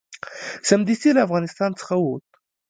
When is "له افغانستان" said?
1.15-1.71